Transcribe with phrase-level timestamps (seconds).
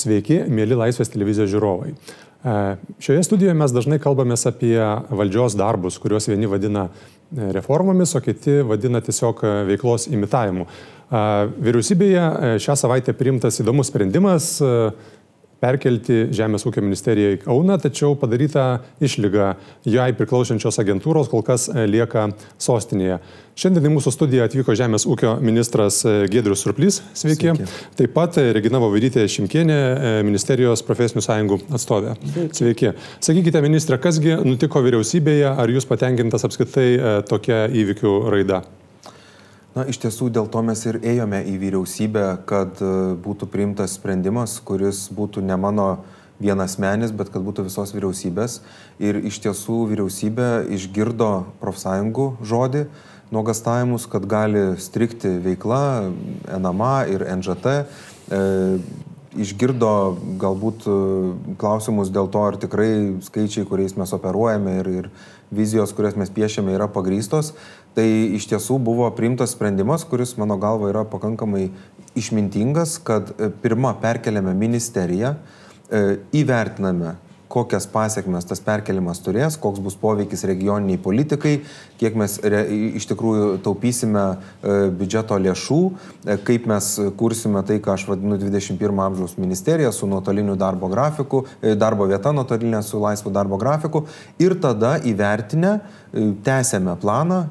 [0.00, 1.94] Sveiki, mėly Laisvės televizijos žiūrovai.
[2.40, 4.78] E, šioje studijoje mes dažnai kalbamės apie
[5.12, 10.68] valdžios darbus, kuriuos vieni vadina e, reformomis, o kiti vadina tiesiog e, veiklos imitavimu.
[11.10, 14.52] Vyriausybėje šią savaitę priimtas įdomus sprendimas
[15.60, 19.54] perkelti Žemės ūkio ministeriją į Kauną, tačiau padaryta išlyga
[19.88, 23.20] jai priklausančios agentūros kol kas e, lieka sostinėje.
[23.60, 27.52] Šiandien į mūsų studiją atvyko Žemės ūkio ministras e, Gedrius Surplys, sveiki.
[27.52, 27.68] sveiki.
[28.00, 29.78] Taip pat e, Regina Vavarytė Šimkienė,
[30.26, 32.16] ministerijos profesinių sąjungų atstovė.
[32.24, 32.60] Sveiki.
[32.62, 32.92] sveiki.
[33.20, 36.90] Sakykite, ministrė, kasgi nutiko vyriausybėje, ar jūs patenkintas apskritai
[37.28, 38.64] tokia įvykių raida?
[39.70, 42.88] Na, iš tiesų dėl to mes ir ėjome į vyriausybę, kad e,
[43.22, 46.00] būtų priimtas sprendimas, kuris būtų ne mano
[46.42, 48.58] vienas menis, bet kad būtų visos vyriausybės.
[48.98, 51.30] Ir iš tiesų vyriausybė išgirdo
[51.62, 52.88] profsąjungų žodį,
[53.30, 56.10] nuogastavimus, kad gali strikti veikla
[56.50, 57.76] NMA ir NŽT.
[57.78, 58.42] E,
[59.38, 59.92] išgirdo
[60.42, 61.00] galbūt e,
[61.62, 65.12] klausimus dėl to, ar tikrai skaičiai, kuriais mes operuojame ir, ir
[65.54, 67.52] vizijos, kurias mes piešiame, yra pagrystos.
[67.96, 71.68] Tai iš tiesų buvo priimtas sprendimas, kuris mano galva yra pakankamai
[72.18, 75.34] išmintingas, kad e, pirmą perkeliame ministeriją,
[75.90, 76.04] e,
[76.42, 77.16] įvertiname
[77.50, 81.56] kokias pasiekmes tas perkelimas turės, koks bus poveikis regioniniai politikai,
[81.98, 82.62] kiek mes re,
[83.00, 89.02] iš tikrųjų taupysime e, biudžeto lėšų, e, kaip mes kursime tai, ką aš vadinu 21
[89.06, 94.06] amžiaus ministerija su nuotoliniu darbo grafiku, e, darbo vieta nuotolinė su laisvu darbo grafiku
[94.38, 97.48] ir tada įvertinę e, tęsėme planą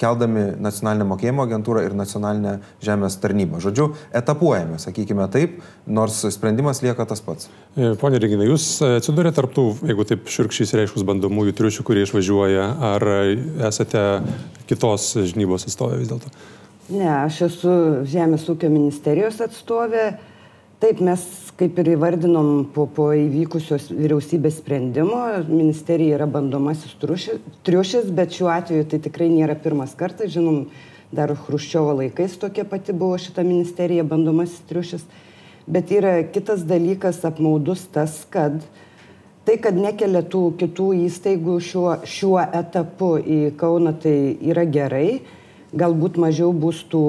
[0.00, 3.60] keldami nacionalinę mokėjimo agentūrą ir nacionalinę žemės tarnybą.
[3.64, 7.50] Žodžiu, etapuojame, sakykime taip, nors sprendimas lieka tas pats.
[7.76, 13.10] E, pone Regina, jūs atsidūrėte tarptų, jeigu taip širkščiais reiškus bandomųjų triušių, kurie išvažiuoja, ar
[13.70, 14.06] esate
[14.70, 16.32] kitos žinybos atstovė vis dėlto?
[16.90, 17.72] Ne, aš esu
[18.10, 20.08] Žemės ūkio ministerijos atstovė.
[20.80, 21.20] Taip, mes
[21.60, 26.94] kaip ir įvardinom po, po įvykusios vyriausybės sprendimo, ministerija yra bandomasis
[27.66, 30.62] triušis, bet šiuo atveju tai tikrai nėra pirmas kartas, žinom,
[31.12, 35.04] dar Hruščiovo laikais tokia pati buvo šita ministerija bandomasis triušis,
[35.68, 38.56] bet yra kitas dalykas apmaudus tas, kad
[39.44, 44.16] tai, kad nekelia tų kitų įstaigų šiuo, šiuo etapu į Kauną, tai
[44.48, 45.20] yra gerai,
[45.76, 47.06] galbūt mažiau bus tų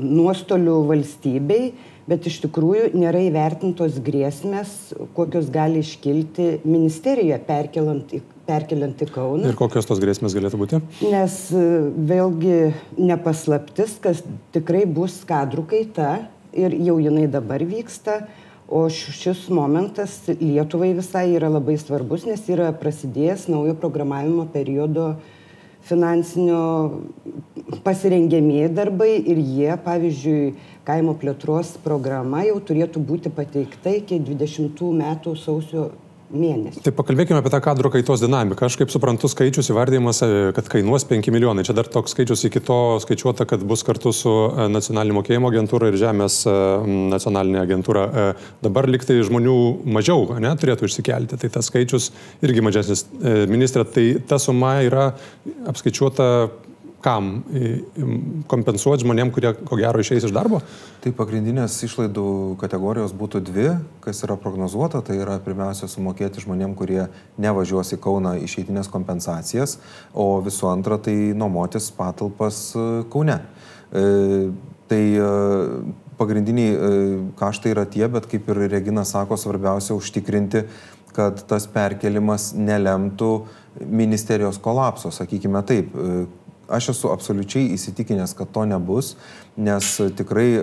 [0.00, 1.74] nuostolių valstybei
[2.10, 9.50] bet iš tikrųjų nėra įvertintos grėsmės, kokios gali iškilti ministerijoje perkeliant į, perkeliant į Kauną.
[9.50, 10.82] Ir kokios tos grėsmės galėtų būti?
[11.12, 11.64] Nes e,
[12.12, 14.22] vėlgi nepaslaptis, kas
[14.54, 16.14] tikrai bus kadrų kaita
[16.52, 18.24] ir jau jinai dabar vyksta.
[18.72, 25.10] O šis momentas Lietuvai visai yra labai svarbus, nes yra prasidėjęs naujo programavimo periodo
[25.84, 26.62] finansinio
[27.84, 30.54] pasirengiamieji darbai ir jie, pavyzdžiui,
[30.86, 35.90] kaimo plėtros programa jau turėtų būti pateikta iki 20 metų sausio
[36.32, 36.80] mėnesį.
[36.84, 38.66] Tai pakalbėkime apie tą kadro kaitos dinamiką.
[38.66, 41.64] Aš kaip suprantu, skaičius įvardymas, e, kad kainuos 5 milijonai.
[41.66, 45.92] Čia dar toks skaičius iki to skaičiuota, kad bus kartu su e, nacionalinė mokėjimo agentūra
[45.92, 46.56] ir žemės e,
[47.12, 48.08] nacionalinė agentūra.
[48.64, 49.56] Dabar liktai žmonių
[49.92, 51.38] mažiau ne, turėtų išsikelti.
[51.42, 52.10] Tai tas skaičius
[52.44, 53.06] irgi mažesnis.
[53.50, 55.10] Ministrė, tai ta suma yra
[55.68, 56.28] apskaičiuota
[57.02, 57.32] kam?
[58.50, 60.60] Kompensuoti žmonėm, kurie ko gero išeis iš darbo?
[61.02, 62.26] Tai pagrindinės išlaidų
[62.60, 63.68] kategorijos būtų dvi,
[64.04, 65.02] kas yra prognozuota.
[65.04, 67.06] Tai yra pirmiausia sumokėti žmonėm, kurie
[67.42, 69.78] nevažiuos į Kauną išeitinės kompensacijas,
[70.14, 73.40] o visų antra tai nuomotis patalpas e, Kaune.
[73.92, 74.50] E,
[74.88, 75.28] tai e,
[76.16, 76.92] pagrindiniai e,
[77.36, 80.64] kaštai yra tie, bet kaip ir Regina sako, svarbiausia užtikrinti,
[81.12, 83.32] kad tas perkelimas nelemtų
[83.84, 85.92] ministerijos kolapso, sakykime taip.
[86.70, 89.16] Aš esu absoliučiai įsitikinęs, kad to nebus,
[89.56, 90.60] nes tikrai e,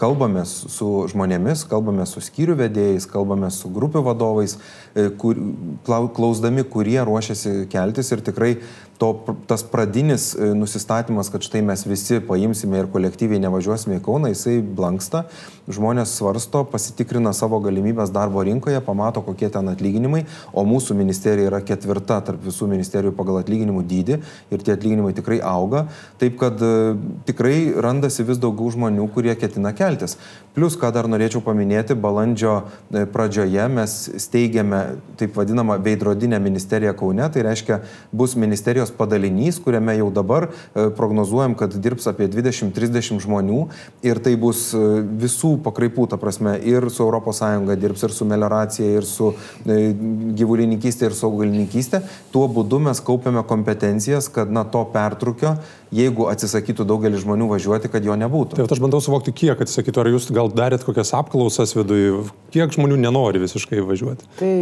[0.00, 4.56] kalbame su žmonėmis, kalbame su skyrių vedėjais, kalbame su grupių vadovais,
[4.94, 5.38] e, kur,
[5.86, 8.10] klausdami, kurie ruošiasi keltis.
[8.10, 8.56] Ir tikrai
[8.98, 9.12] to,
[9.46, 14.58] tas pradinis e, nusistatymas, kad štai mes visi paimsime ir kolektyviai nevažiuosime į Kauną, jisai
[14.60, 15.26] blanksta,
[15.70, 21.60] žmonės svarsto, pasitikrina savo galimybės darbo rinkoje, pamato, kokie ten atlyginimai, o mūsų ministerija yra
[21.66, 24.20] ketvirta tarp visų ministerijų pagal atlyginimų dydį.
[24.54, 25.86] Ir tie atlyginimai tikrai auga,
[26.20, 26.94] taip kad e,
[27.28, 30.16] tikrai randasi vis daugiau žmonių, kurie ketina keltis.
[30.56, 34.82] Plus, ką dar norėčiau paminėti, balandžio e, pradžioje mes steigiame
[35.20, 37.80] taip vadinamą veidrodinę ministeriją Kaune, tai reiškia
[38.12, 43.66] bus ministerijos padalinys, kuriame jau dabar e, prognozuojam, kad dirbs apie 20-30 žmonių
[44.06, 44.84] ir tai bus e,
[45.24, 49.32] visų pakraipų, ta prasme, ir su ES dirbs, ir su melioracija, ir su
[49.66, 52.02] gyvulininkystė, ir su augalininkystė.
[52.32, 55.56] Tuo būdu mes kaupiame kompetencijas, kad na, to per, pertrukio,
[55.94, 58.58] jeigu atsisakytų daugelis žmonių važiuoti, kad jo nebūtų.
[58.58, 60.02] Taip, aš bandau suvokti, kiek atsisakytų.
[60.02, 62.24] Ar jūs gal darėt kokias apklausas viduje,
[62.54, 64.30] kiek žmonių nenori visiškai važiuoti?
[64.40, 64.52] Tai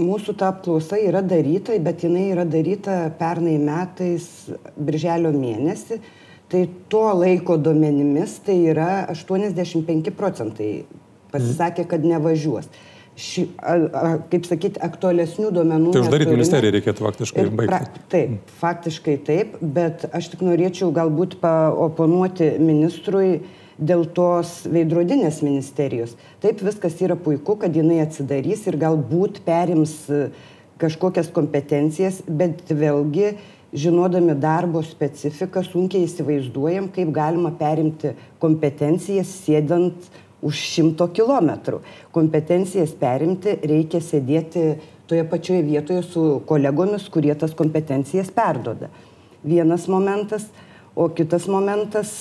[0.00, 4.26] mūsų ta apklausa yra daryta, bet jinai yra daryta pernai metais,
[4.76, 6.00] birželio mėnesį.
[6.50, 10.70] Tai tuo laiko duomenimis tai yra 85 procentai
[11.30, 12.66] pasisakė, kad nevažiuos.
[13.20, 15.92] Ši, a, a, kaip sakyti, aktualesnių duomenų.
[15.92, 17.68] Tai uždaryti ministeriją reikėtų faktiškai Ir baigti.
[17.68, 23.42] Pra, taip, faktiškai taip, bet aš tik norėčiau galbūt paoponuoti ministrui
[23.80, 26.14] dėl tos veidrodinės ministerijos.
[26.40, 30.26] Taip viskas yra puiku, kad jinai atsidarys ir galbūt perims e,
[30.80, 33.34] kažkokias kompetencijas, bet vėlgi,
[33.76, 40.08] žinodami darbo specifiką, sunkiai įsivaizduojam, kaip galima perimti kompetencijas sėdant
[40.46, 41.80] už šimto kilometrų.
[42.14, 44.64] Kompetencijas perimti reikia sėdėti
[45.10, 48.90] toje pačioje vietoje su kolegomis, kurie tas kompetencijas perdoda.
[49.44, 50.46] Vienas momentas,
[50.94, 52.12] o kitas momentas,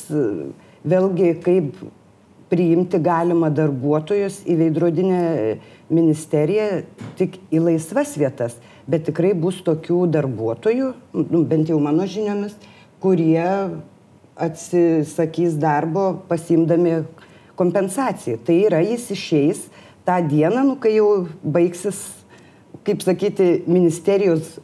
[0.88, 1.80] vėlgi, kaip
[2.50, 5.22] priimti galima darbuotojus į veidrodinę
[5.94, 6.82] ministeriją
[7.20, 8.58] tik į laisvas vietas,
[8.90, 10.90] bet tikrai bus tokių darbuotojų,
[11.30, 12.56] nu, bent jau mano žiniomis,
[13.04, 13.46] kurie
[14.40, 17.04] atsisakys darbo pasimdami
[17.60, 18.40] kompensaciją.
[18.46, 19.66] Tai yra, jis išeis
[20.08, 22.00] tą dieną, nu, kai jau baigsis,
[22.88, 24.58] kaip sakyti, ministerijos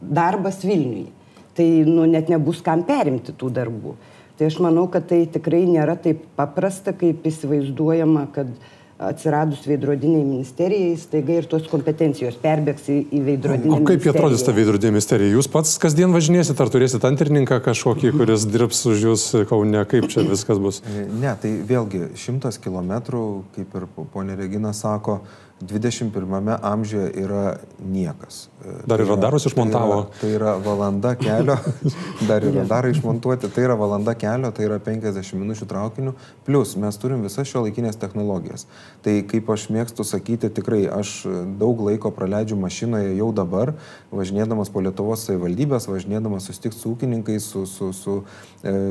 [0.00, 1.10] darbas Vilniuje.
[1.56, 3.94] Tai nu, net nebus kam perimti tų darbų.
[4.36, 8.50] Tai aš manau, kad tai tikrai nėra taip paprasta, kaip įsivaizduojama, kad
[8.98, 14.44] atsiradus veidrodiniai ministerijai, staiga ir tos kompetencijos perbėgs į, į veidrodinę O kaip jie atrodys
[14.46, 15.34] ta veidrodinė ministerija?
[15.36, 20.24] Jūs pats kasdien važinėsit, ar turėsit antrininką kažkokį, kuris dirbs už jūs kaune, kaip čia
[20.24, 20.80] viskas bus?
[21.20, 23.26] Ne, tai vėlgi šimtas kilometrų,
[23.58, 25.20] kaip ir ponė Regina sako,
[25.60, 28.48] 21 amžiuje yra niekas.
[28.86, 30.02] Dar ir radarus išmontavo.
[30.02, 31.56] Tai yra, tai yra valanda kelio,
[32.28, 36.12] dar ir radarai išmontuoti, tai yra valanda kelio, tai yra 50 minučių traukinių,
[36.44, 38.66] plus mes turim visas šio laikinės technologijas.
[39.06, 41.22] Tai kaip aš mėgstu sakyti, tikrai aš
[41.56, 43.72] daug laiko praleidžiu mašinoje jau dabar,
[44.12, 48.18] važinėdamas po Lietuvos savivaldybės, važinėdamas susitikti su ūkininkais, su, su, su,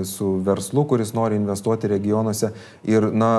[0.10, 2.56] su verslu, kuris nori investuoti regionuose.
[2.90, 3.36] Ir, na,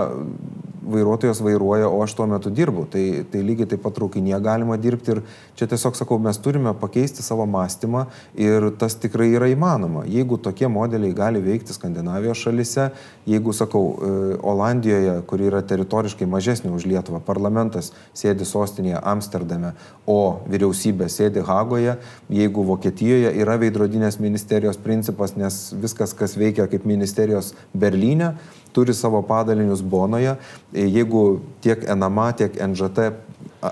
[0.86, 2.86] vairuotojas vairuoja, o aš tuo metu dirbu.
[2.90, 5.20] Tai, tai lygiai taip pat traukinėje galima dirbti ir
[5.58, 10.04] čia tiesiog sakau, mes turime pakeisti savo mąstymą ir tas tikrai yra įmanoma.
[10.10, 12.90] Jeigu tokie modeliai gali veikti Skandinavijos šalise,
[13.26, 14.10] jeigu, sakau, e,
[14.46, 19.72] Olandijoje, kuri yra teritoriškai mažesnė už Lietuvą, parlamentas sėdi sostinėje Amsterdame,
[20.06, 21.96] o vyriausybė sėdi Hagoje,
[22.32, 28.34] jeigu Vokietijoje yra veidrodinės ministerijos principas, nes viskas, kas veikia kaip ministerijos Berlyne,
[28.76, 30.34] turi savo padalinius Bonoje.
[30.72, 33.05] Jeigu tiek NMA, tiek NŽT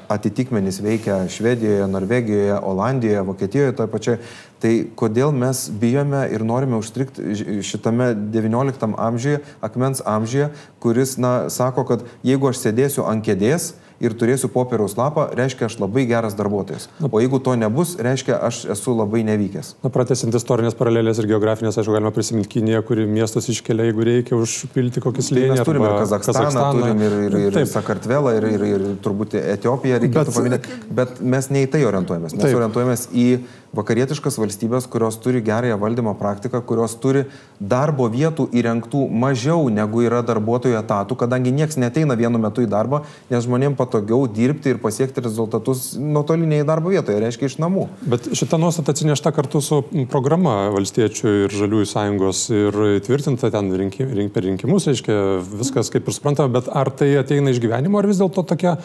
[0.08, 4.18] atitikmenys veikia Švedijoje, Norvegijoje, Olandijoje, Vokietijoje, toje pačioje,
[4.62, 10.50] tai kodėl mes bijome ir norime užstrikti šitame XIX amžiuje, akmens amžiuje,
[10.80, 15.78] kuris, na, sako, kad jeigu aš sėdėsiu ant kėdės, ir turėsiu popieriaus lapą, reiškia, aš
[15.82, 16.88] labai geras darbuotojas.
[17.04, 19.74] O jeigu to nebus, reiškia, aš esu labai nevykęs.
[19.84, 24.38] Na, pratesint istorinės paralelės ir geografinės, aišku, galima prisiminti Kiniją, kuri miestus iškelia, jeigu reikia
[24.38, 25.48] užpilti kokį slėnį.
[25.48, 29.38] Tai mes turime Kazakstaną, Kazakstaną, turim ir, ir, ir Sakartvelą, ir, ir, ir, ir turbūt
[29.40, 32.36] Etiopiją reikėtų bet, paminėti, bet mes ne į tai orientuojamės.
[32.36, 32.58] Mes taip.
[32.60, 33.28] orientuojamės į
[33.76, 37.24] vakarietiškas valstybės, kurios turi gerąją valdymo praktiką, kurios turi
[37.60, 43.02] darbo vietų įrengtų mažiau negu yra darbuotojų etatų, kadangi niekas neteina vienu metu į darbą,
[43.30, 47.88] nes žmonėms patogiau dirbti ir pasiekti rezultatus nuotolinėje darbo vietoje, reiškia iš namų.
[48.14, 49.82] Bet šita nuostata atsinešta kartu su
[50.12, 55.18] programa valstiečių ir žaliųjų sąjungos ir tvirtinta ten rinki, rink, per rinkimus, reiškia
[55.54, 58.78] viskas kaip ir suprantama, bet ar tai ateina iš gyvenimo, ar vis dėlto tokia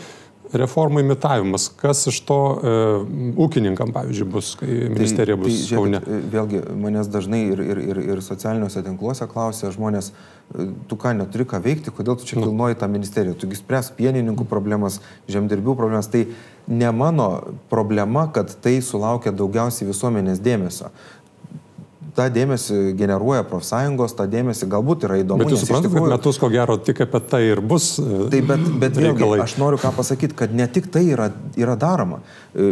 [0.53, 2.73] reformų imitavimas, kas iš to e,
[3.45, 6.01] ūkininkam, pavyzdžiui, bus, kai tai- ministerija tai, bus tai, kaune.
[6.01, 11.13] E, vėlgi, manęs dažnai ir, ir, ir, ir socialiniuose tinkluose klausia žmonės, e, tu ką
[11.19, 12.47] neturi ką veikti, kodėl tu čia nu.
[12.47, 16.09] kilnoji tą ministeriją, tugi spręs pienininkų problemas, žemdirbių problemas.
[16.09, 16.25] Tai
[16.69, 17.29] ne mano
[17.69, 20.89] problema, kad tai sulaukia daugiausiai visuomenės dėmesio
[22.15, 25.43] tą dėmesį generuoja profsąjungos, tą dėmesį galbūt yra įdomu.
[25.43, 26.09] Bet jūs suprantate, tikrųjų...
[26.09, 27.89] kad metus ko gero tik apie tai ir bus.
[27.99, 32.21] Tai bet, bet vėlgi, aš noriu ką pasakyti, kad ne tik tai yra, yra daroma.
[32.53, 32.69] E,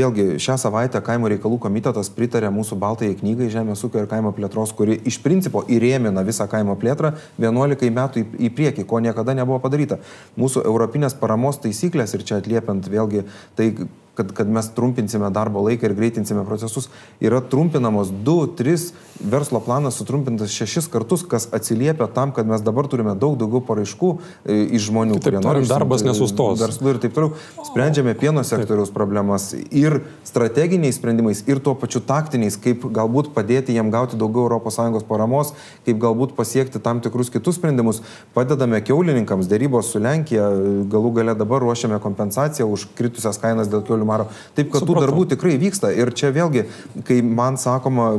[0.00, 4.74] vėlgi, šią savaitę kaimo reikalų komitetas pritarė mūsų baltai knygai Žemės ūkio ir kaimo plėtros,
[4.76, 9.60] kuri iš principo įrėmina visą kaimo plėtrą 11 metų į, į priekį, ko niekada nebuvo
[9.62, 10.00] padaryta.
[10.40, 13.26] Mūsų europinės paramos taisyklės ir čia atliepiant vėlgi
[13.58, 13.72] tai,
[14.20, 16.90] kad, kad mes trumpinsime darbo laiką ir greitinsime procesus.
[17.24, 22.88] Yra trumpinamos 2, 3, verslo planas sutrumpintas 6 kartus, kas atsiliepia tam, kad mes dabar
[22.88, 24.10] turime daug daugiau paraiškų
[24.44, 26.60] e, iš žmonių, Taip, kurie nori darbas nesustos.
[26.60, 27.34] Verslų ir taip toliau.
[27.68, 28.96] Sprendžiame pieno sektoriaus Taip.
[28.96, 35.04] problemas ir strateginiais sprendimais, ir tuo pačiu taktiniais, kaip galbūt padėti jiem gauti daugiau ES
[35.08, 35.52] paramos,
[35.86, 38.02] kaip galbūt pasiekti tam tikrus kitus sprendimus.
[38.34, 40.48] Padedame keulininkams, dėrybos su Lenkija,
[40.90, 44.28] galų gale dabar ruošiame kompensaciją už kritusias kainas dėl keulių maro.
[44.58, 45.00] Taip, kad Supratau.
[45.00, 45.92] tų darbų tikrai vyksta.
[45.94, 46.66] Ir čia vėlgi,
[47.06, 48.10] kai man sakoma,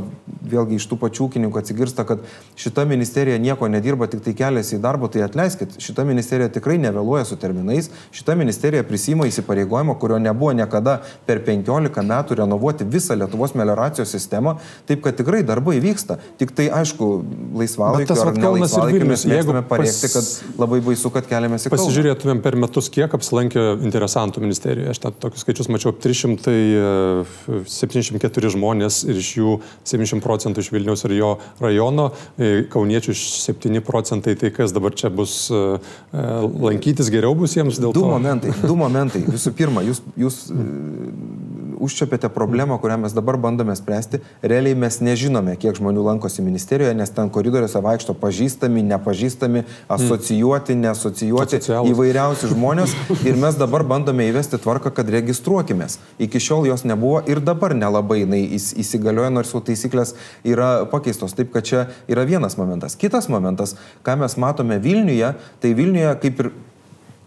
[0.41, 2.24] vėlgi iš tų pačių ūkininkų atsigirsta, kad
[2.60, 7.27] šita ministerija nieko nedirba, tik tai keliasi į darbą, tai atleiskit, šita ministerija tikrai nevėluoja
[7.29, 13.53] su terminais, šita ministerija prisima įsipareigojimą, kurio nebuvo niekada per 15 metų renovuoti visą Lietuvos
[13.57, 14.55] melioracijos sistemą,
[14.89, 16.17] taip kad tikrai darbai vyksta.
[16.39, 17.10] Tik tai aišku,
[17.62, 20.15] laisvalaikiu ar nelaisvalaikiu mes mėgstame pareikti, pas...
[20.15, 21.86] kad labai baisu, kad keliamės į Kauną.
[21.86, 24.95] Pasižiūrėtumėm per metus, kiek apsilankė interesantų ministerijoje.
[24.95, 29.51] Aš tokius skaičius mačiau 374 e, žmonės ir iš jų
[29.87, 32.05] 70 procentų iš Vilniaus ir jo rajono,
[32.37, 32.39] e,
[32.71, 35.53] kauniečių 7 procentai, tai kas dabar čia bus e,
[36.13, 38.07] lankytis geriau bus jiems dėl du to?
[38.11, 39.21] Momentai, du momentai.
[39.35, 40.35] Visų pirma, jūs, jūs
[41.81, 44.21] užčiapėte problemą, kurią mes dabar bandome spręsti.
[44.45, 51.59] Realiai mes nežinome, kiek žmonių lankosi ministerijoje, nes ten koridoriuose vaikšto pažįstami, nepažįstami, asocijuoti, neasocijuoti
[51.59, 51.91] Socialus.
[51.91, 52.95] įvairiausi žmonės.
[53.27, 56.00] Ir mes dabar bandome įvesti tvarką, kad registruokimės.
[56.21, 60.15] Iki šiol jos nebuvo ir dabar nelabai jinai įsigalioja, nors jau taisyklės
[60.47, 61.35] yra pakeistos.
[61.38, 62.97] Taip, kad čia yra vienas momentas.
[63.00, 66.51] Kitas momentas, ką mes matome Vilniuje, tai Vilniuje kaip ir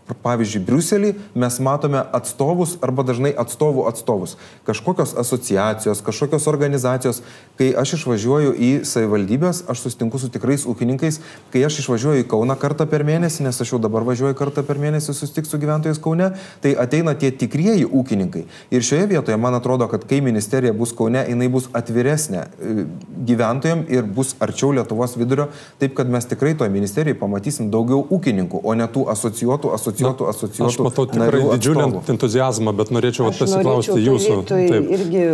[0.04, 4.34] Pavyzdžiui, Briuselį mes matome atstovus arba dažnai atstovų atstovus.
[4.68, 7.22] Kažkokios asociacijos, kažkokios organizacijos.
[7.56, 11.20] Kai aš išvažiuoju į savivaldybės, aš sustinku su tikrais ūkininkais.
[11.54, 14.80] Kai aš išvažiuoju į Kauną kartą per mėnesį, nes aš jau dabar važiuoju kartą per
[14.82, 18.44] mėnesį sustikti su gyventojais Kaune, tai ateina tie tikrieji ūkininkai.
[18.74, 22.86] Ir šioje vietoje man atrodo, kad kai ministerija bus Kaune, jinai bus atviresnė e,
[23.30, 25.48] gyventojams ir bus arčiau Lietuvos vidurio,
[25.80, 30.28] taip kad mes tikrai toje ministerijoje pamatysim daugiau ūkininkų, o ne tų asocijuotų asociacijų asociuotų,
[30.30, 30.68] asociuotų.
[30.68, 34.40] Aš matau tikrai didžiulį entuzijazmą, bet norėčiau pasiklausti jūsų.
[34.50, 34.90] Taip.
[34.98, 35.24] irgi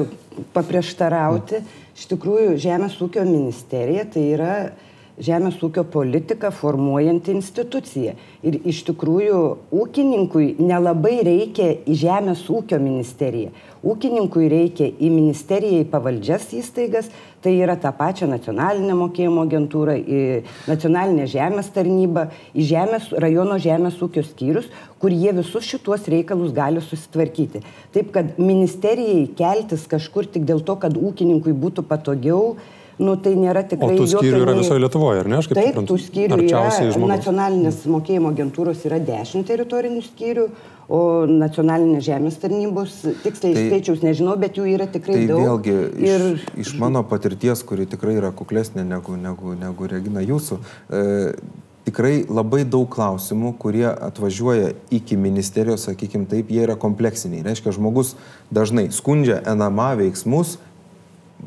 [0.57, 1.65] paprieštarauti.
[1.99, 4.55] Iš tikrųjų, Žemės ūkio ministerija tai yra
[5.21, 8.15] žemės ūkio politiką formuojanti institucija.
[8.47, 9.41] Ir iš tikrųjų
[9.77, 13.53] ūkininkui nelabai reikia į žemės ūkio ministeriją.
[13.81, 17.09] Ūkininkui reikia į ministeriją, į pavaldžias įstaigas,
[17.41, 20.21] tai yra tą pačią nacionalinę mokėjimo agentūrą, į
[20.69, 24.69] nacionalinę žemės tarnybą, į žemės, rajono žemės ūkio skyrius,
[25.01, 27.65] kur jie visus šituos reikalus gali susitvarkyti.
[27.97, 32.59] Taip kad ministerijai keltis kažkur tik dėl to, kad ūkininkui būtų patogiau,
[33.01, 33.95] nu, tai nėra tikrai...
[33.95, 35.39] O tų skyrių yra visoje Lietuvoje, ar ne?
[35.41, 36.65] Aš kaip Taip, tų skyrių yra,
[37.15, 40.47] nacionalinės mokėjimo agentūros yra 10 teritorinių skyrių,
[40.91, 45.45] o nacionalinės žemės tarnybos, tiksliai tai, skaičiaus nežinau, bet jų yra tikrai tai daug.
[45.47, 50.59] Vėlgi, ir iš, iš mano patirties, kuri tikrai yra kuklesnė negu, negu, negu Regina jūsų,
[50.91, 51.05] e,
[51.87, 57.47] tikrai labai daug klausimų, kurie atvažiuoja iki ministerijos, sakykime taip, jie yra kompleksiniai.
[57.47, 58.17] Reiškia, žmogus
[58.51, 60.59] dažnai skundžia NMA veiksmus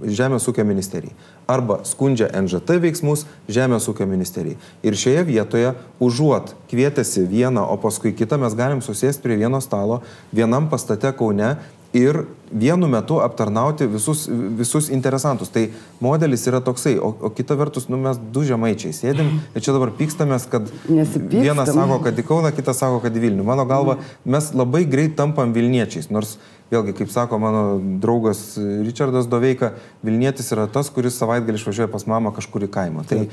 [0.01, 1.13] Žemės ūkio ministerijai
[1.47, 4.57] arba skundžia NŽT veiksmus Žemės ūkio ministerijai.
[4.85, 5.73] Ir šioje vietoje,
[6.03, 11.55] užuot kvietėsi vieną, o paskui kitą, mes galim susėsti prie vieno stalo, vienam pastate Kaune
[11.93, 14.25] ir vienu metu aptarnauti visus,
[14.57, 15.49] visus interesantus.
[15.53, 15.67] Tai
[16.01, 19.93] modelis yra toksai, o, o kita vertus, nu, mes du žemaičiai sėdim ir čia dabar
[19.97, 21.45] pykstamės, kad Nesipykstam.
[21.45, 23.45] vienas sako, kad į Kauną, kitas sako, kad į Vilnių.
[23.45, 26.37] Mano galva, mes labai greit tampam Vilniečiais, nors
[26.73, 27.63] vėlgi, kaip sako mano
[28.03, 29.73] draugas Richardas Doveika,
[30.05, 33.05] Vilnietis yra tas, kuris savaitgalį išvažiuoja pas mamą kažkur į kaimą.
[33.09, 33.25] Tai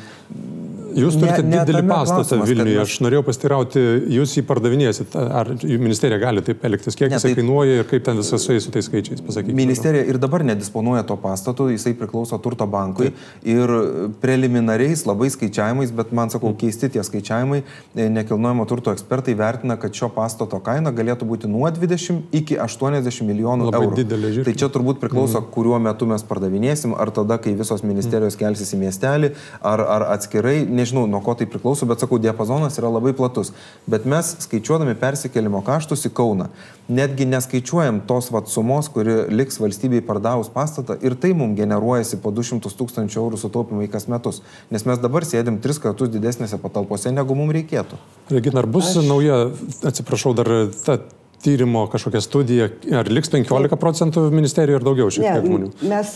[0.97, 2.79] Jūs turite ne, didelį pastatą Vilniuje.
[2.79, 2.89] Mes...
[2.89, 3.83] Aš norėjau pastirauti,
[4.17, 5.15] jūs jį pardavinėsit.
[5.15, 6.97] Ar ministerija gali taip elgtis?
[6.99, 7.37] Kiek ne, jisai tai...
[7.39, 9.23] kainuoja ir kaip ten viskas su tais skaičiais?
[9.27, 9.57] Pasakykite.
[9.57, 13.11] Ministerija ir dabar nedisponuoja to pastatu, jisai priklauso turto bankui.
[13.11, 13.51] Taip.
[13.55, 13.75] Ir
[14.23, 17.63] preliminariais labai skaičiavimais, bet man sakau, keisti tie skaičiavimai,
[17.95, 23.30] e, nekilnojamo turto ekspertai vertina, kad šio pastato kaina galėtų būti nuo 20 iki 80
[23.31, 23.99] milijonų labai eurų.
[24.01, 24.51] Didelė, žiūrėk.
[24.51, 25.51] tai čia turbūt priklauso, mm.
[25.55, 28.43] kuriuo metu mes pardavinėsim, ar tada, kai visos ministerijos mm.
[28.43, 29.33] kelsis į miestelį,
[29.73, 33.55] ar, ar atskirai nežinau, nuo ko tai priklauso, bet sakau, diapazonas yra labai platus.
[33.91, 36.51] Bet mes skaičiuodami persikėlimo kaštus į Kauną,
[36.91, 42.33] netgi neskaičiuojam tos vat sumos, kuri liks valstybei pardavus pastatą ir tai mums generuojasi po
[42.35, 44.43] 200 tūkstančių eurų sutaupimai kas metus.
[44.75, 48.01] Nes mes dabar sėdim tris kartus didesnėse patalpose, negu mums reikėtų.
[48.35, 49.07] Regina, ar bus Aš...
[49.07, 49.41] nauja,
[49.93, 50.51] atsiprašau, dar
[50.85, 50.99] ta
[51.43, 52.69] tyrimo kažkokia studija,
[53.01, 55.71] ar liks 15 procentų ministerijų ir daugiau šiek tiek žmonių?
[55.91, 56.13] Mes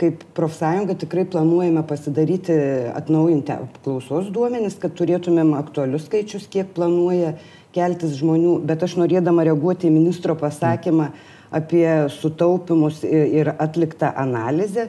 [0.00, 2.56] kaip profsąjunga tikrai planuojame pasidaryti,
[2.94, 7.34] atnaujinti apklausos duomenis, kad turėtumėm aktualius skaičius, kiek planuoja
[7.74, 11.10] keltis žmonių, bet aš norėdama reaguoti į ministro pasakymą
[11.54, 14.88] apie sutaupimus ir atliktą analizę,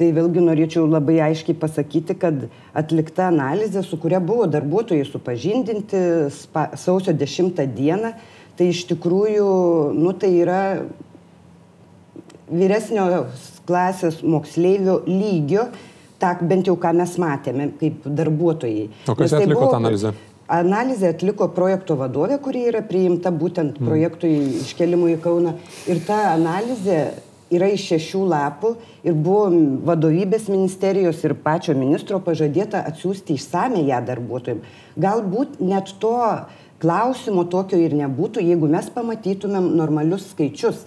[0.00, 6.00] tai vėlgi norėčiau labai aiškiai pasakyti, kad atlikta analizė, su kuria buvo darbuotojai supažindinti
[6.32, 8.14] spa, sausio 10 dieną,
[8.60, 9.50] tai iš tikrųjų,
[9.96, 10.62] nu tai yra
[12.50, 13.06] vyresnio
[13.64, 15.70] klasės moksleivio lygio,
[16.20, 18.90] ta, bent jau ką mes matėme kaip darbuotojai.
[19.08, 20.12] O kas tai atliko buvo, tą analizę?
[20.50, 23.88] Analizę atliko projekto vadovė, kuri yra priimta būtent hmm.
[23.88, 25.56] projektui iškelimui į Kauną.
[25.88, 27.00] Ir ta analizė
[27.50, 28.74] yra iš šešių lapų
[29.06, 29.48] ir buvo
[29.88, 34.76] vadovybės ministerijos ir pačio ministro pažadėta atsiųsti išsame ją darbuotojams.
[35.00, 36.18] Galbūt net to
[36.80, 40.86] klausimo tokio ir nebūtų, jeigu mes pamatytumėm normalius skaičius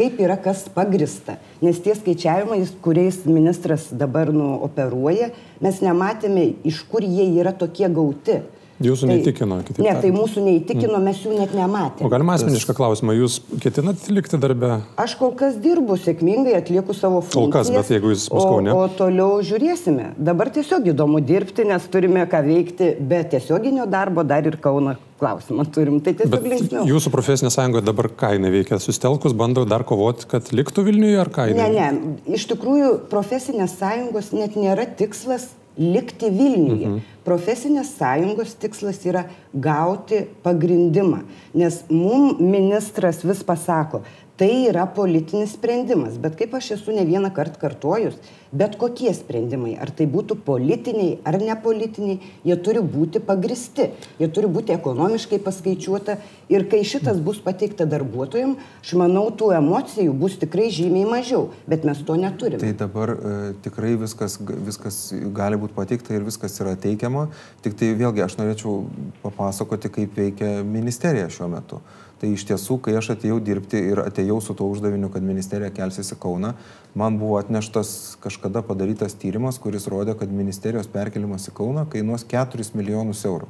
[0.00, 1.36] kaip yra kas pagrista.
[1.60, 5.28] Nes tie skaičiavimai, kuriais ministras dabar nu, operuoja,
[5.60, 8.40] mes nematėme, iš kur jie yra tokie gauti.
[8.80, 9.82] Jūsų tai, neįtikino, kitaip.
[9.84, 11.04] Ne, tai mūsų neįtikino, mm.
[11.04, 12.06] mes jų net nematėme.
[12.06, 14.78] O galima asmenišką klausimą, jūs ketinat likti darbę?
[15.04, 17.42] Aš kol kas dirbu sėkmingai, atlieku savo funkciją.
[17.42, 18.72] Kol kas, bet jeigu jūs bus kaunė.
[18.72, 20.14] O, o toliau žiūrėsime.
[20.16, 25.66] Dabar tiesiog įdomu dirbti, nes turime ką veikti, be tiesioginio darbo dar ir Kauno klausimą
[25.74, 26.00] turim.
[26.04, 26.88] Tai tiesiog linksmiau.
[26.88, 28.80] Jūsų profesinė sąjunga dabar ką jinai veikia?
[28.82, 31.70] Sustelkus bando dar kovoti, kad liktų Vilniuje ar ką jinai?
[31.70, 32.18] Ne, ne.
[32.38, 35.50] Iš tikrųjų, profesinės sąjungos net nėra tikslas
[35.80, 36.86] likti Vilniuje.
[36.86, 37.02] Mhm.
[37.24, 41.22] Profesinės sąjungos tikslas yra gauti pagrindimą,
[41.54, 44.02] nes mum ministras vis pasako,
[44.40, 46.16] tai yra politinis sprendimas.
[46.16, 48.16] Bet kaip aš esu ne vieną kartą kartojus,
[48.56, 52.16] bet kokie sprendimai, ar tai būtų politiniai ar nepolitiniai,
[52.48, 56.16] jie turi būti pagristi, jie turi būti ekonomiškai paskaičiuota
[56.50, 61.84] ir kai šitas bus pateikta darbuotojams, aš manau, tų emocijų bus tikrai žymiai mažiau, bet
[61.84, 62.64] mes to neturime.
[62.64, 65.02] Tai dabar e, tikrai viskas, viskas
[65.36, 67.28] gali būti pateikta ir viskas yra teikiama,
[67.60, 68.80] tik tai vėlgi aš norėčiau
[69.20, 71.84] papasakoti, kaip veikia ministerija šiuo metu.
[72.20, 76.12] Tai iš tiesų, kai aš atėjau dirbti ir atėjau su tuo uždaviniu, kad ministerija kelsis
[76.12, 76.50] į Kauną,
[76.92, 82.76] man buvo atneštas kažkada padarytas tyrimas, kuris rodė, kad ministerijos perkelimas į Kauną kainuos 4
[82.76, 83.48] milijonus eurų.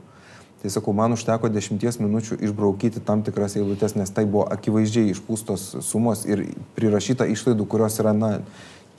[0.63, 5.81] Tai sakau, man užteko 10 minučių išbraukyti tam tikras eilutes, nes tai buvo akivaizdžiai išpūstos
[5.83, 6.45] sumos ir
[6.77, 8.33] prirašyta išlaidų, kurios yra, na,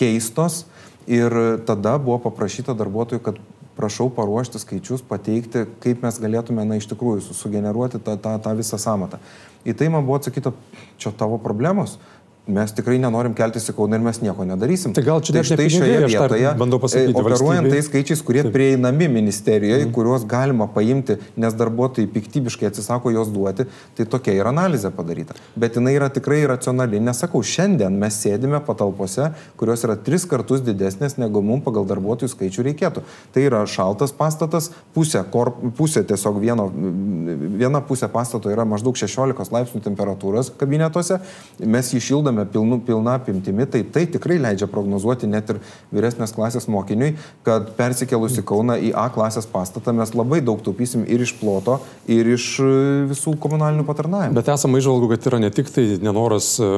[0.01, 0.65] keistos.
[1.09, 1.33] Ir
[1.65, 3.37] tada buvo paprašyta darbuotojų, kad
[3.77, 8.79] prašau paruošti skaičius, pateikti, kaip mes galėtume, na, iš tikrųjų, sugeneruoti tą, tą, tą visą
[8.81, 9.21] samatą.
[9.65, 10.53] Į tai man buvo atsakyta,
[11.01, 11.97] čia tavo problemos,
[12.47, 14.95] mes tikrai nenorim keltis į Kauną ir mes nieko nedarysim.
[14.97, 18.53] Tai gal čia tai štai šioje vietoje, bandau pasakyti, operuojant tais skaičiais, kurie Taip.
[18.55, 19.91] prieinami ministerijoje, mm.
[19.93, 25.37] kuriuos galima paimti, nes darbuotojai piktybiškai atsisako jos duoti, tai tokia yra analizė padaryta.
[25.53, 26.99] Bet jinai yra tikrai racionali.
[27.03, 29.29] Nesakau, šiandien mes sėdime patalpose,
[29.61, 33.05] kurios yra tris kartus didesnės negu mums pagal darbuotojų skaičių reikėtų.
[33.35, 39.53] Tai yra šaltas pastatas, pusė, kor, pusė tiesiog vieno, viena pusė pastato yra maždaug 16
[39.53, 41.21] laipsnių temperatūros kabinetuose,
[41.61, 45.59] mes jį šildome vykdome pilnu, pilna apimtimi, tai tai tikrai leidžia prognozuoti net ir
[45.91, 51.03] vyresnės klasės mokiniui, kad persikėlus į Kauną į A klasės pastatą mes labai daug taupysim
[51.07, 52.69] ir iš ploto, ir iš e,
[53.09, 54.35] visų komunalinių patarnavimų.
[54.37, 56.69] Bet esame išvalgų, kad yra ne tik tai nenoras e,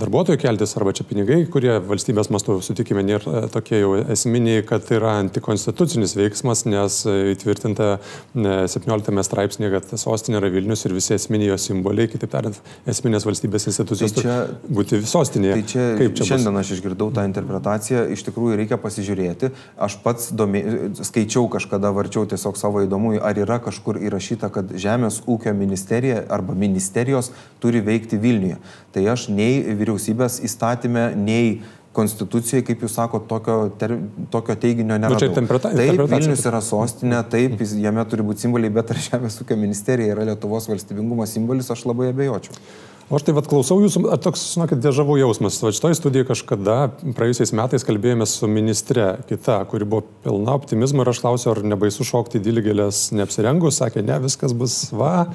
[0.00, 4.86] darbuotojų keltis arba čia pinigai, kurie valstybės mastu sutikime nėra e, tokie jau esminiai, kad
[4.94, 7.96] yra antikonstitucinis veiksmas, nes įtvirtinta
[8.36, 13.68] 17 straipsnėje, kad sostinė yra Vilnius ir visi esminiai jo simboliai, kitaip tariant, esminės valstybės
[13.70, 14.14] institucijos.
[14.16, 14.36] Tai čia
[14.76, 15.56] būti sostinėje.
[15.56, 15.84] Tai čia,
[16.18, 16.62] čia šiandien bus?
[16.62, 19.50] aš išgirdau tą interpretaciją, iš tikrųjų reikia pasižiūrėti.
[19.86, 20.62] Aš pats domė,
[21.00, 26.56] skaičiau kažkada, varčiau tiesiog savo įdomui, ar yra kažkur įrašyta, kad Žemės ūkio ministerija arba
[26.58, 28.60] ministerijos turi veikti Vilniuje.
[28.94, 31.58] Tai aš nei vyriausybės įstatymė, nei
[31.96, 33.94] konstitucijai, kaip jūs sakote, tokio, ter,
[34.32, 35.16] tokio teiginio nėra.
[35.16, 40.16] Nu, taip, Vilnius yra sostinė, taip, jame turi būti simboliai, bet ar Žemės ūkio ministerija
[40.16, 42.58] yra Lietuvos valstybingumo simbolis, aš labai abejočiau.
[43.06, 45.60] O aš tai vad klausau jūsų, toks, žinokit, dėžavų jausmas.
[45.62, 46.74] Va šitoje studijoje kažkada
[47.14, 52.02] praėjusiais metais kalbėjome su ministre kita, kuri buvo pilna optimizmo ir aš klausiau, ar nebaisu
[52.02, 55.28] šokti dilgelės neapsirengus, sakė, ne, viskas bus va.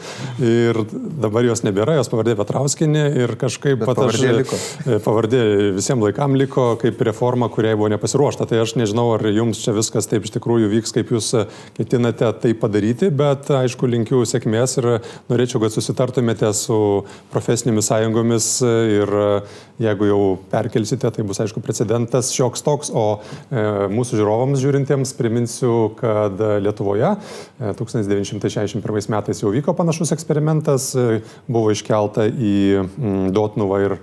[0.43, 0.81] Ir
[1.23, 4.19] dabar jos nebėra, jos pavardė Petrauskinė ir kažkaip pat aš...
[4.19, 4.59] Pavardė, liko.
[4.83, 5.41] E, pavardė
[5.77, 8.49] visiems laikam liko kaip reforma, kuriai buvo nepasiruošta.
[8.51, 11.31] Tai aš nežinau, ar jums čia viskas taip iš tikrųjų vyks, kaip jūs
[11.79, 14.91] ketinate tai padaryti, bet aišku, linkiu sėkmės ir
[15.31, 16.83] norėčiau, kad susitartumėte su
[17.31, 19.11] profesija profesinėmis sąjungomis ir
[19.81, 23.21] jeigu jau perkelsite, tai bus aišku precedentas šioks toks, o
[23.91, 27.15] mūsų žiūrovams žiūrintiems priminsiu, kad Lietuvoje
[27.77, 30.91] 1961 metais jau vyko panašus eksperimentas,
[31.47, 32.57] buvo iškelta į
[33.33, 33.97] Dotnuvą ir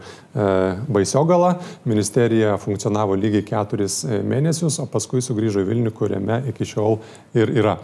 [0.88, 1.54] Baisiogalą,
[1.88, 7.00] ministerija funkcionavo lygiai keturis mėnesius, o paskui sugrįžo į Vilnių, kuriame iki šiol
[7.38, 7.78] ir yra.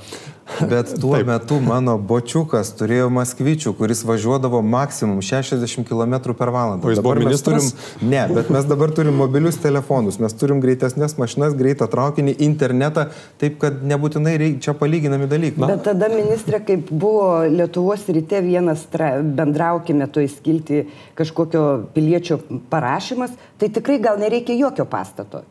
[0.70, 1.26] Bet tuo Taip.
[1.26, 6.84] metu mano bočiukas turėjo Maskvyčių, kuris važiuodavo maksimum 60 km per valandą.
[6.84, 7.70] O jis buvo ministras?
[7.72, 13.06] Turim, ne, bet mes dabar turim mobilius telefonus, mes turim greitesnės mašinas, greitą traukinį, internetą,
[13.40, 15.64] taip kad nebūtinai reik, čia palyginami dalykai.
[15.64, 15.70] Na.
[15.72, 20.84] Bet tada ministrė, kaip buvo Lietuvos ryte vienas tra, bendraukime to įskilti
[21.16, 21.64] kažkokio
[21.96, 22.38] piliečio
[22.70, 25.44] parašymas, tai tikrai gal nereikia jokio pastato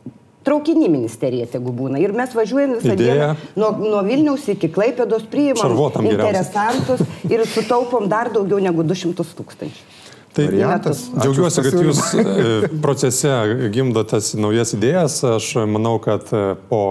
[0.43, 1.99] traukinį ministerija tegu būna.
[2.03, 3.13] Ir mes važiuojam visą Idėja.
[3.15, 9.91] dieną nuo, nuo Vilniaus iki Klaipėdos, priimam interesantus ir sutaupom dar daugiau negu 200 tūkstančių.
[10.33, 11.03] Tai variantas.
[11.13, 13.33] Džiaugiuosi, kad jūs e, procese
[13.73, 15.19] gimdotas naujas idėjas.
[15.35, 16.81] Aš manau, kad e, po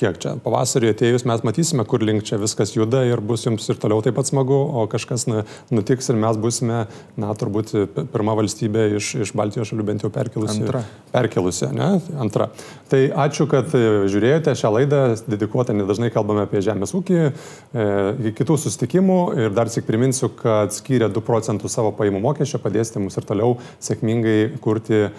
[0.00, 3.78] kiek čia pavasarį atėjus mes matysime, kur link čia viskas juda ir bus jums ir
[3.80, 6.84] toliau taip pat smagu, o kažkas na, nutiks ir mes busime,
[7.20, 7.72] na, turbūt
[8.12, 10.62] pirma valstybė iš, iš Baltijos šalių bent jau perkelusi.
[10.64, 10.82] Antra.
[11.14, 11.90] Perkelusi, ne?
[12.20, 12.50] Antra.
[12.90, 18.58] Tai ačiū, kad e, žiūrėjote šią laidą, dedikuotą, nedažnai kalbame apie žemės ūkį, e, kitų
[18.66, 23.28] susitikimų ir dar tik priminsiu, kad skyrė 2 procentų savo pajamų mokesčio, padėsite mums ir
[23.28, 25.10] toliau sėkmingai kurti e,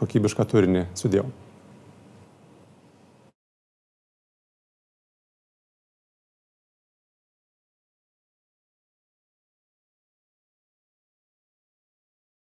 [0.00, 0.88] kokybišką turinį.
[0.98, 1.28] Sudėjau.